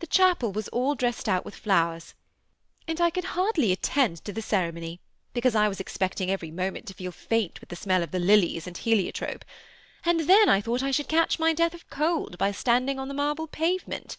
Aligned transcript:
The 0.00 0.06
chapel 0.08 0.50
was 0.50 0.66
all 0.70 0.96
dressed 0.96 1.28
out 1.28 1.44
with 1.44 1.54
flowers; 1.54 2.14
and 2.88 3.00
I 3.00 3.08
could 3.08 3.22
hardly 3.38 3.70
attend 3.70 4.16
to 4.24 4.32
the 4.32 4.42
ceremony, 4.42 4.98
because 5.32 5.54
I 5.54 5.68
was 5.68 5.78
expecting 5.78 6.28
every 6.28 6.50
moment 6.50 6.88
to 6.88 6.94
feel 6.94 7.12
faint 7.12 7.60
with 7.60 7.68
the 7.70 7.76
smell 7.76 8.02
of 8.02 8.10
the 8.10 8.18
lilies 8.18 8.66
and 8.66 8.76
heliotrope; 8.76 9.44
and 10.04 10.22
then 10.28 10.48
I 10.48 10.60
thought 10.60 10.82
I 10.82 10.90
should 10.90 11.06
catch 11.06 11.38
my 11.38 11.52
death 11.52 11.74
of 11.74 11.88
cold 11.88 12.36
by 12.36 12.50
stancting 12.50 12.98
on 12.98 13.06
the 13.06 13.14
marble 13.14 13.46
pavement. 13.46 14.16